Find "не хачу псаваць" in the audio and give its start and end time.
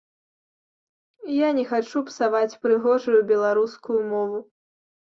1.59-2.59